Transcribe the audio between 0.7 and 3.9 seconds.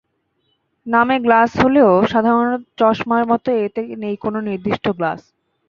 নামে গ্লাস হলেও সাধারণ চশমার মতো এতে